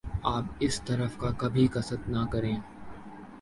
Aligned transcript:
آپ 0.23 0.43
اس 0.59 0.81
طرف 0.81 1.17
کا 1.17 1.31
کبھی 1.37 1.67
قصد 1.67 2.09
نہ 2.09 2.25
کریں۔ 2.31 2.55